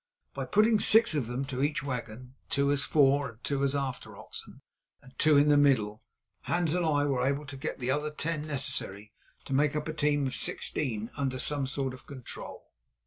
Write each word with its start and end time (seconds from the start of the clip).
By 0.33 0.45
putting 0.45 0.79
six 0.79 1.13
of 1.13 1.27
them 1.27 1.45
to 1.45 1.61
each 1.61 1.83
wagon, 1.83 2.33
two 2.49 2.71
as 2.71 2.81
fore 2.81 3.29
and 3.29 3.43
two 3.43 3.63
as 3.63 3.75
after 3.75 4.17
oxen, 4.17 4.63
and 4.99 5.13
two 5.19 5.37
in 5.37 5.49
the 5.49 5.57
middle, 5.57 6.01
Hans 6.45 6.73
and 6.73 6.83
I 6.83 7.05
were 7.05 7.23
able 7.23 7.45
to 7.45 7.55
get 7.55 7.77
the 7.77 7.91
other 7.91 8.09
ten 8.09 8.47
necessary 8.47 9.11
to 9.45 9.53
make 9.53 9.75
up 9.75 9.87
a 9.87 9.93
team 9.93 10.25
of 10.25 10.33
sixteen 10.33 11.11
under 11.17 11.37
some 11.37 11.67
sort 11.67 11.93
of 11.93 12.07
control. 12.07 12.71